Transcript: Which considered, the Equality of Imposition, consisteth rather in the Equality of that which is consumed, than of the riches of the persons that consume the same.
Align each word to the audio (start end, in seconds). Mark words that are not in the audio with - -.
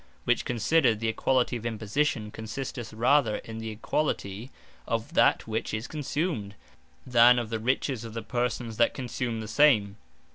Which 0.23 0.45
considered, 0.45 0.99
the 0.99 1.09
Equality 1.09 1.57
of 1.57 1.63
Imposition, 1.67 2.31
consisteth 2.31 2.91
rather 2.91 3.35
in 3.35 3.59
the 3.59 3.69
Equality 3.69 4.49
of 4.87 5.13
that 5.13 5.47
which 5.47 5.75
is 5.75 5.85
consumed, 5.87 6.55
than 7.05 7.37
of 7.37 7.51
the 7.51 7.59
riches 7.59 8.03
of 8.03 8.15
the 8.15 8.23
persons 8.23 8.77
that 8.77 8.95
consume 8.95 9.41
the 9.41 9.47
same. 9.47 9.97